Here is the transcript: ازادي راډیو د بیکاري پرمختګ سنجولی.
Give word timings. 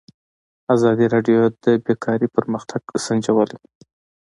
ازادي 0.75 1.05
راډیو 1.13 1.41
د 1.63 1.65
بیکاري 1.85 2.27
پرمختګ 2.35 2.81
سنجولی. 3.05 3.57